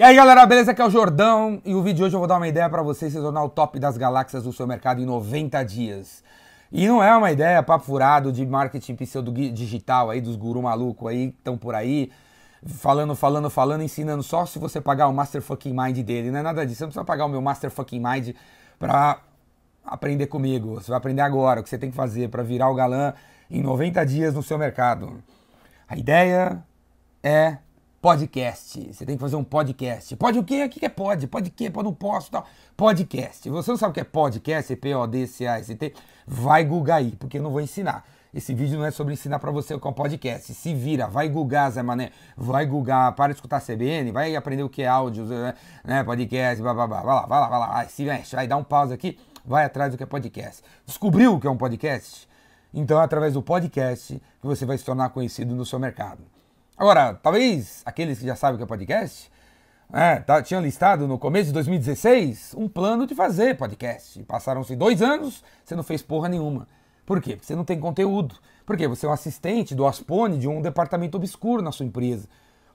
[0.00, 0.70] E aí galera, beleza?
[0.70, 2.80] Aqui é o Jordão e o vídeo de hoje eu vou dar uma ideia para
[2.80, 6.24] vocês se tornar o top das galáxias do seu mercado em 90 dias.
[6.72, 11.06] E não é uma ideia papo furado de marketing pseudo digital aí dos guru maluco
[11.06, 12.10] aí que estão por aí
[12.64, 16.30] falando, falando, falando, ensinando só se você pagar o Master Fucking Mind dele.
[16.30, 18.34] Não é nada disso, você não precisa pagar o meu Master Fucking Mind
[18.78, 19.20] pra
[19.84, 20.76] aprender comigo.
[20.76, 23.12] Você vai aprender agora o que você tem que fazer para virar o galã
[23.50, 25.22] em 90 dias no seu mercado.
[25.86, 26.64] A ideia
[27.22, 27.58] é
[28.00, 28.92] podcast.
[28.92, 30.16] Você tem que fazer um podcast.
[30.16, 30.64] Pode o quê?
[30.64, 31.26] O que é pode?
[31.26, 31.70] Pode o quê?
[31.70, 32.46] Pode não posso tal.
[32.76, 33.48] Podcast.
[33.50, 34.74] Você não sabe o que é podcast?
[34.74, 35.94] P-O-D-C-A-S-T?
[36.26, 38.04] Vai googar aí, porque eu não vou ensinar.
[38.32, 40.54] Esse vídeo não é sobre ensinar para você o que é um podcast.
[40.54, 42.10] Se vira, vai googar, Zé Mané.
[42.36, 45.26] Vai googar, para de escutar CBN, vai aprender o que é áudio,
[45.84, 46.04] né?
[46.04, 47.02] Podcast, blá, blá, blá.
[47.02, 47.66] Vai lá, vai lá, vai lá.
[47.66, 50.62] Vai, se mexe, vai dar um pause aqui, vai atrás do que é podcast.
[50.86, 52.28] Descobriu o que é um podcast?
[52.72, 56.22] Então é através do podcast que você vai se tornar conhecido no seu mercado.
[56.80, 59.30] Agora, talvez aqueles que já sabem o que é podcast,
[59.92, 64.22] é, tá, tinham listado no começo de 2016 um plano de fazer podcast.
[64.22, 66.66] Passaram-se dois anos, você não fez porra nenhuma.
[67.04, 67.32] Por quê?
[67.36, 68.34] Porque você não tem conteúdo.
[68.64, 72.26] Porque você é um assistente do Aspone de um departamento obscuro na sua empresa.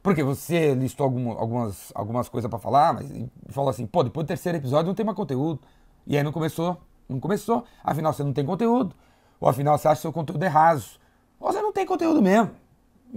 [0.03, 3.11] Porque você listou algum, algumas, algumas coisas para falar, mas
[3.49, 5.61] falou assim, pô, depois do terceiro episódio não tem mais conteúdo.
[6.05, 7.65] E aí não começou, não começou.
[7.83, 8.95] Afinal, você não tem conteúdo.
[9.39, 10.99] Ou afinal, você acha que seu conteúdo é raso.
[11.39, 12.51] Ou você não tem conteúdo mesmo.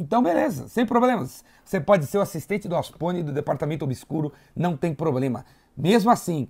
[0.01, 1.45] Então, beleza, sem problemas.
[1.65, 5.45] Você pode ser o assistente do Aspone do departamento obscuro, não tem problema.
[5.77, 6.47] Mesmo assim,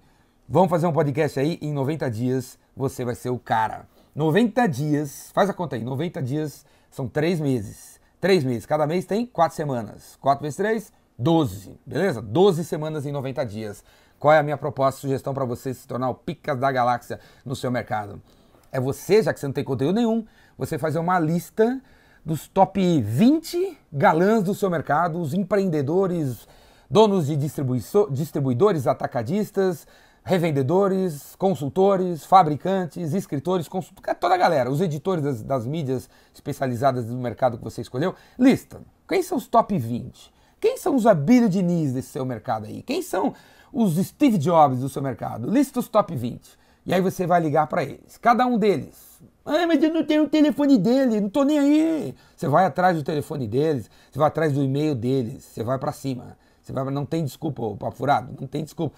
[0.47, 3.89] vamos fazer um podcast aí, em 90 dias você vai ser o cara.
[4.15, 7.99] 90 dias, faz a conta aí, 90 dias são 3 meses.
[8.21, 10.19] 3 meses, cada mês tem 4 semanas.
[10.21, 12.21] 4 vezes 3, 12, beleza?
[12.21, 13.83] 12 semanas em 90 dias.
[14.19, 17.57] Qual é a minha proposta, sugestão para você se tornar o picas da galáxia no
[17.57, 18.21] seu mercado?
[18.71, 20.27] É você, já que você não tem conteúdo nenhum,
[20.59, 21.81] você fazer uma lista
[22.29, 26.47] dos top 20 galãs do seu mercado, os empreendedores,
[26.91, 27.35] donos de
[28.11, 29.87] distribuidores, atacadistas,
[30.23, 37.17] revendedores, consultores, fabricantes, escritores, consultores, toda a galera, os editores das, das, mídias especializadas do
[37.17, 38.15] mercado que você escolheu.
[38.39, 38.83] Lista.
[39.09, 40.31] Quem são os top 20?
[40.61, 42.83] Quem são os Abílio Diniz desse seu mercado aí?
[42.83, 43.33] Quem são
[43.73, 45.51] os Steve Jobs do seu mercado?
[45.51, 46.59] Lista os top 20.
[46.89, 48.19] E aí você vai ligar para eles.
[48.19, 49.09] Cada um deles
[49.51, 52.15] ah, mas eu não tenho o telefone dele, não tô nem aí.
[52.37, 55.91] Você vai atrás do telefone deles, você vai atrás do e-mail deles, você vai para
[55.91, 56.37] cima.
[56.63, 58.95] Você vai, não tem desculpa, o papo furado, não tem desculpa.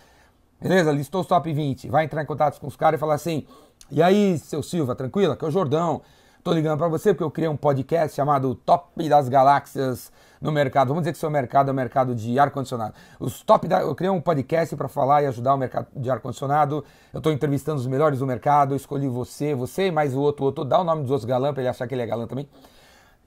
[0.60, 0.90] Beleza?
[0.90, 1.88] Listou os top 20.
[1.88, 3.46] Vai entrar em contato com os caras e falar assim:
[3.92, 5.36] e aí, seu Silva, tranquila?
[5.36, 6.02] Que é o Jordão.
[6.42, 10.88] Tô ligando para você porque eu criei um podcast chamado Top das Galáxias no mercado.
[10.88, 12.94] Vamos dizer que seu mercado é o mercado de ar-condicionado.
[13.18, 13.82] Os top da...
[13.82, 16.82] Eu criei um podcast para falar e ajudar o mercado de ar-condicionado.
[17.12, 18.72] Eu estou entrevistando os melhores do mercado.
[18.72, 20.64] Eu escolhi você, você e mais o outro, o outro.
[20.64, 22.48] Dá o nome dos outros galã para ele achar que ele é galã também.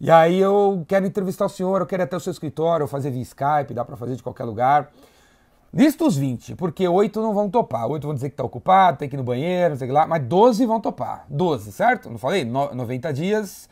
[0.01, 3.11] E aí eu quero entrevistar o senhor, eu quero ir até o seu escritório, fazer
[3.11, 4.89] via Skype, dá para fazer de qualquer lugar.
[5.73, 7.87] Lista os 20, porque 8 não vão topar.
[7.87, 10.23] 8 vão dizer que tá ocupado, tem que ir no banheiro, não sei lá, mas
[10.23, 11.25] 12 vão topar.
[11.27, 12.11] 12, certo?
[12.11, 12.45] Não falei?
[12.45, 13.67] No, 90 dias,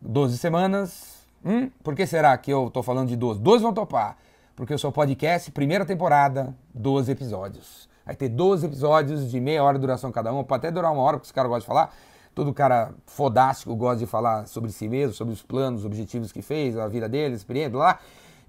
[0.00, 1.22] 12 semanas.
[1.42, 1.70] Hum?
[1.82, 3.40] Por que será que eu tô falando de 12?
[3.40, 4.18] 12 vão topar.
[4.54, 7.88] Porque o seu podcast, primeira temporada, 12 episódios.
[8.04, 11.02] Vai ter 12 episódios de meia hora de duração cada um, pode até durar uma
[11.02, 11.94] hora, porque os caras gostam de falar.
[12.34, 16.42] Todo cara fodástico gosta de falar sobre si mesmo, sobre os planos, os objetivos que
[16.42, 17.98] fez, a vida dele, experiência, lá.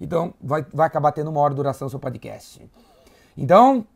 [0.04, 2.62] Então, vai, vai acabar tendo uma hora de duração o seu podcast.
[3.36, 3.86] Então,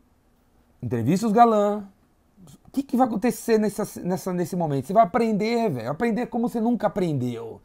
[0.81, 1.33] entrevista os.
[1.35, 4.87] O que, que vai acontecer nessa, nessa, nesse momento?
[4.87, 5.89] Você vai aprender, velho.
[5.91, 7.61] Aprender como você nunca aprendeu.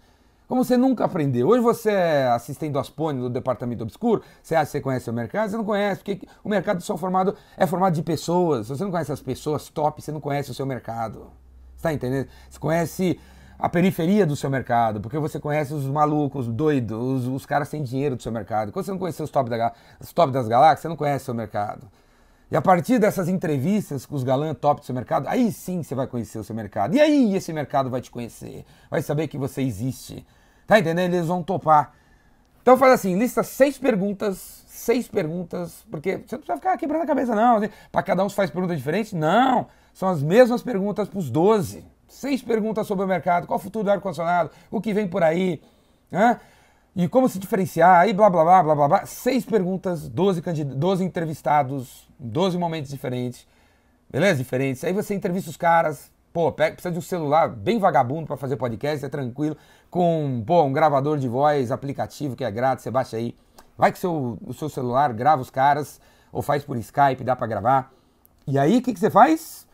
[0.46, 1.48] Como você nunca aprendeu.
[1.48, 4.22] Hoje você é assistente do Aspone, do departamento obscuro.
[4.42, 5.50] Você acha que você conhece o mercado?
[5.50, 8.66] Você não conhece, porque o mercado só formado, é formado de pessoas.
[8.66, 11.30] Se você não conhece as pessoas top, você não conhece o seu mercado.
[11.76, 12.28] Você tá entendendo?
[12.48, 13.18] Você conhece
[13.58, 17.68] a periferia do seu mercado, porque você conhece os malucos, os doidos, os, os, caras
[17.68, 18.72] sem dinheiro do seu mercado.
[18.72, 21.24] Quando você não conhece os top, da, os top das galáxias, você não conhece o
[21.26, 21.88] seu mercado.
[22.50, 25.94] E a partir dessas entrevistas com os galãs top do seu mercado, aí sim você
[25.94, 26.94] vai conhecer o seu mercado.
[26.94, 30.26] E aí esse mercado vai te conhecer, vai saber que você existe.
[30.66, 31.14] Tá entendendo?
[31.14, 31.94] Eles vão topar.
[32.62, 37.06] Então faz assim, lista seis perguntas, seis perguntas, porque você não precisa ficar quebrando a
[37.06, 37.60] cabeça não.
[37.92, 39.12] Para cada um faz perguntas diferentes.
[39.12, 41.84] Não, são as mesmas perguntas para os 12.
[42.06, 45.62] Seis perguntas sobre o mercado, qual o futuro do ar-condicionado, o que vem por aí,
[46.10, 46.40] né?
[46.96, 49.06] e como se diferenciar, aí blá blá blá blá blá blá.
[49.06, 53.46] Seis perguntas, 12, 12 entrevistados, 12 momentos diferentes,
[54.08, 54.38] beleza?
[54.38, 54.84] Diferentes.
[54.84, 58.56] Aí você entrevista os caras, pô, pega, precisa de um celular bem vagabundo para fazer
[58.56, 59.56] podcast, é tranquilo,
[59.90, 63.36] com pô, um gravador de voz, aplicativo que é grátis, você baixa aí.
[63.76, 66.00] Vai que seu, o seu celular grava os caras,
[66.32, 67.92] ou faz por Skype, dá para gravar.
[68.46, 69.66] E aí o que, que você faz?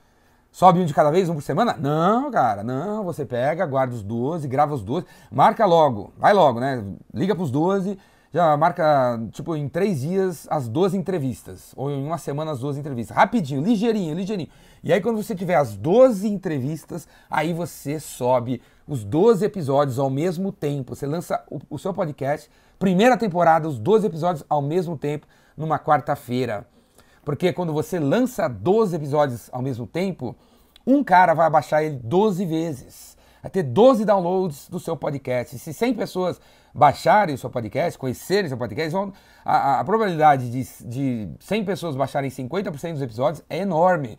[0.52, 1.76] Sobe um de cada vez, um por semana?
[1.79, 3.05] Não, cara, não.
[3.05, 6.85] Você pega, guarda os 12, grava os 12, marca logo, vai logo, né?
[7.14, 7.97] Liga pros 12
[8.32, 11.73] já marca, tipo, em três dias as duas entrevistas.
[11.76, 13.17] Ou em uma semana as duas entrevistas.
[13.17, 14.49] Rapidinho, ligeirinho, ligeirinho.
[14.82, 20.08] E aí, quando você tiver as 12 entrevistas, aí você sobe os 12 episódios ao
[20.08, 20.94] mesmo tempo.
[20.94, 22.49] Você lança o, o seu podcast,
[22.79, 25.26] primeira temporada, os 12 episódios ao mesmo tempo,
[25.56, 26.67] numa quarta-feira.
[27.31, 30.35] Porque quando você lança 12 episódios ao mesmo tempo,
[30.85, 33.17] um cara vai baixar ele 12 vezes.
[33.41, 35.56] Vai ter 12 downloads do seu podcast.
[35.56, 36.41] Se 100 pessoas
[36.75, 39.12] baixarem o seu podcast, conhecerem o seu podcast, vão,
[39.44, 44.19] a, a, probabilidade de, de 100 pessoas baixarem 50% dos episódios é enorme.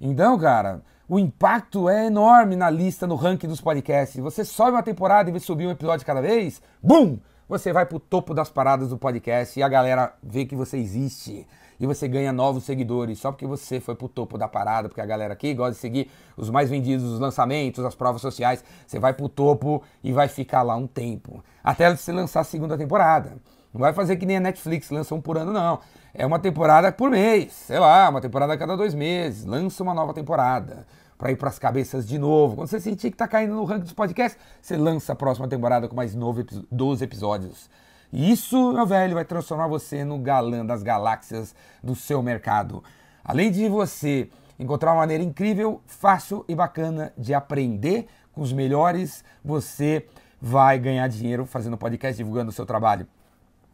[0.00, 4.20] Então, cara, o impacto é enorme na lista, no ranking dos podcasts.
[4.20, 7.20] Você sobe uma temporada e vez subir um episódio cada vez, bum!
[7.48, 11.46] Você vai pro topo das paradas do podcast e a galera vê que você existe
[11.82, 15.04] e você ganha novos seguidores só porque você foi pro topo da parada, porque a
[15.04, 18.64] galera aqui gosta de seguir os mais vendidos, os lançamentos, as provas sociais.
[18.86, 21.44] Você vai pro topo e vai ficar lá um tempo.
[21.62, 23.32] Até você lançar a segunda temporada.
[23.74, 25.80] Não vai fazer que nem a Netflix, lança um por ano, não.
[26.14, 29.44] É uma temporada por mês, sei lá, uma temporada a cada dois meses.
[29.44, 30.86] Lança uma nova temporada
[31.18, 32.54] para ir para as cabeças de novo.
[32.54, 35.88] Quando você sentir que está caindo no ranking dos podcasts, você lança a próxima temporada
[35.88, 37.68] com mais novo, 12 episódios.
[38.12, 42.84] E isso, meu velho, vai transformar você no galã das galáxias do seu mercado.
[43.24, 44.28] Além de você
[44.58, 50.06] encontrar uma maneira incrível, fácil e bacana de aprender com os melhores, você
[50.40, 53.06] vai ganhar dinheiro fazendo podcast, divulgando o seu trabalho.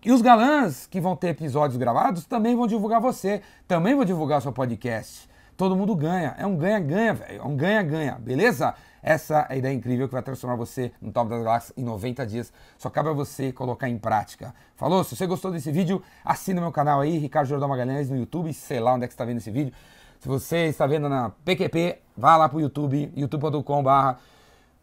[0.05, 4.39] E os galãs que vão ter episódios gravados também vão divulgar você, também vão divulgar
[4.39, 5.29] o seu podcast.
[5.57, 8.75] Todo mundo ganha, é um ganha-ganha, velho, é um ganha-ganha, beleza?
[9.03, 12.27] Essa é a ideia incrível que vai transformar você no top das galáxias em 90
[12.27, 12.53] dias.
[12.77, 14.55] Só cabe a você colocar em prática.
[14.77, 15.05] Falou?
[15.05, 18.81] Se você gostou desse vídeo, assina meu canal aí, Ricardo Jordão Magalhães no YouTube, sei
[18.81, 19.73] lá onde é que está vendo esse vídeo.
[20.21, 24.19] Se você está vendo na PQP, vá lá para o YouTube, youtube.com.br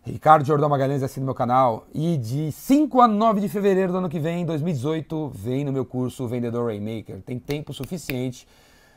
[0.05, 1.87] Ricardo Jordão Magalhães, assina meu canal.
[1.93, 5.83] E de 5 a 9 de fevereiro do ano que vem, 2018, vem no meu
[5.83, 7.21] curso Vendedor Rainmaker.
[7.23, 8.47] Tem tempo suficiente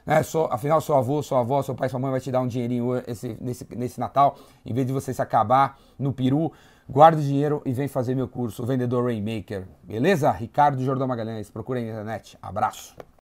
[0.08, 0.22] né?
[0.22, 2.96] Sou, afinal, seu avô, sua avó, seu pai, sua mãe vai te dar um dinheirinho
[3.06, 4.38] esse, nesse, nesse Natal.
[4.64, 6.50] Em vez de você se acabar no peru,
[6.88, 9.69] guarda o dinheiro e vem fazer meu curso Vendedor Rainmaker.
[9.84, 10.31] Beleza?
[10.31, 11.50] Ricardo Jordão Magalhães.
[11.50, 12.38] Procura aí na internet.
[12.40, 12.96] Abraço.